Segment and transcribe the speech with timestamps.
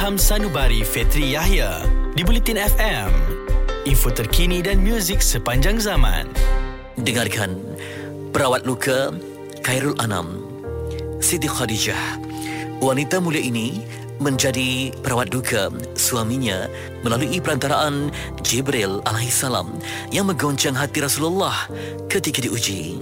[0.00, 1.84] Ilham Sanubari Fetri Yahya
[2.16, 3.12] di Bulletin FM.
[3.84, 6.24] Info terkini dan muzik sepanjang zaman.
[6.96, 7.60] Dengarkan
[8.32, 9.12] Perawat Luka
[9.60, 10.40] Khairul Anam
[11.20, 12.16] Siti Khadijah
[12.80, 13.84] Wanita mulia ini
[14.24, 16.64] menjadi perawat duka suaminya
[17.04, 18.08] melalui perantaraan
[18.40, 19.68] Jibril alaihissalam
[20.16, 21.68] yang menggoncang hati Rasulullah
[22.08, 22.96] ketika diuji.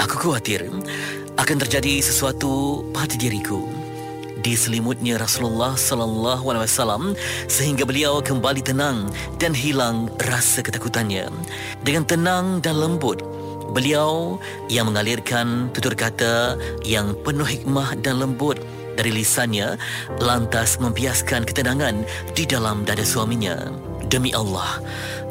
[0.00, 0.64] Aku khawatir
[1.36, 3.81] akan terjadi sesuatu pada diriku.
[4.42, 7.02] Diselimutnya Rasulullah sallallahu alaihi wasallam
[7.46, 9.06] sehingga beliau kembali tenang
[9.38, 11.30] dan hilang rasa ketakutannya.
[11.86, 13.22] Dengan tenang dan lembut
[13.72, 14.36] Beliau
[14.68, 18.60] yang mengalirkan tutur kata yang penuh hikmah dan lembut
[19.00, 19.80] dari lisannya
[20.20, 22.04] lantas membiaskan ketenangan
[22.36, 23.72] di dalam dada suaminya.
[24.12, 24.76] Demi Allah,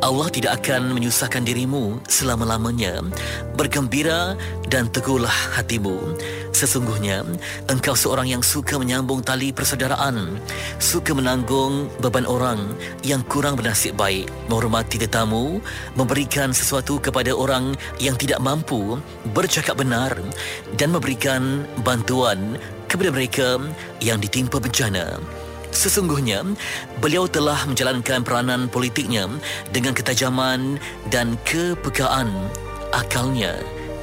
[0.00, 3.04] Allah tidak akan menyusahkan dirimu selama-lamanya.
[3.52, 4.40] Bergembira
[4.72, 6.16] dan teguhlah hatimu.
[6.56, 7.20] Sesungguhnya,
[7.68, 10.40] engkau seorang yang suka menyambung tali persaudaraan,
[10.80, 12.72] suka menanggung beban orang
[13.04, 15.60] yang kurang bernasib baik, menghormati tetamu,
[15.92, 18.96] memberikan sesuatu kepada orang yang tidak mampu,
[19.36, 20.16] bercakap benar
[20.80, 22.56] dan memberikan bantuan
[22.88, 23.60] kepada mereka
[24.00, 25.20] yang ditimpa bencana.
[25.70, 26.42] Sesungguhnya,
[26.98, 29.30] beliau telah menjalankan peranan politiknya
[29.70, 32.30] dengan ketajaman dan kepekaan
[32.90, 33.54] akalnya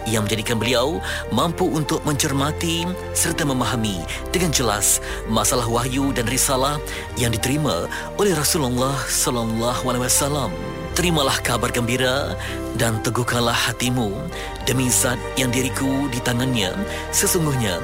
[0.07, 1.03] yang menjadikan beliau
[1.35, 3.99] mampu untuk mencermati serta memahami
[4.31, 6.79] dengan jelas masalah wahyu dan risalah
[7.19, 10.51] yang diterima oleh Rasulullah sallallahu alaihi wasallam.
[10.97, 12.33] Terimalah kabar gembira
[12.73, 14.17] dan teguhkanlah hatimu
[14.65, 16.73] demi zat yang diriku di tangannya.
[17.13, 17.77] Sesungguhnya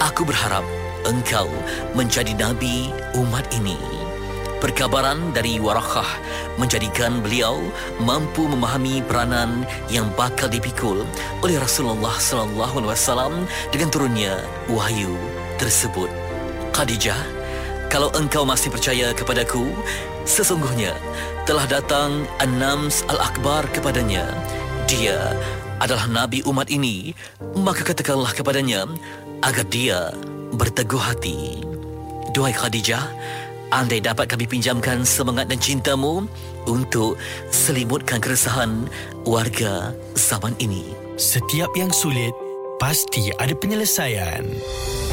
[0.00, 0.64] aku berharap
[1.06, 1.48] engkau
[1.92, 3.76] menjadi nabi umat ini.
[4.64, 6.08] Perkabaran dari Warakah
[6.56, 7.60] menjadikan beliau
[8.00, 11.04] mampu memahami peranan yang bakal dipikul
[11.44, 13.34] oleh Rasulullah sallallahu alaihi wasallam
[13.68, 14.40] dengan turunnya
[14.72, 15.12] wahyu
[15.60, 16.08] tersebut.
[16.72, 17.20] Khadijah,
[17.92, 19.68] kalau engkau masih percaya kepadaku,
[20.24, 20.96] sesungguhnya
[21.44, 24.24] telah datang An-Nams Al-Akbar kepadanya.
[24.88, 25.36] Dia
[25.76, 27.12] adalah nabi umat ini,
[27.52, 28.88] maka katakanlah kepadanya
[29.44, 30.08] agar dia
[30.56, 31.62] berteguh hati.
[32.34, 33.04] Duhai Khadijah,
[33.70, 36.26] andai dapat kami pinjamkan semangat dan cintamu
[36.66, 37.18] untuk
[37.54, 38.86] selimutkan keresahan
[39.26, 40.94] warga zaman ini.
[41.14, 42.34] Setiap yang sulit
[42.82, 44.42] pasti ada penyelesaian.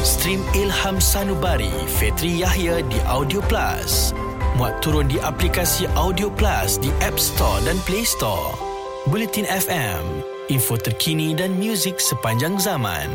[0.02, 4.10] Stream Ilham Sanubari Fetri Yahya di Audio Plus.
[4.58, 8.58] Muat turun di aplikasi Audio Plus di App Store dan Play Store.
[9.06, 13.10] Bulletin FM, info terkini dan muzik sepanjang zaman.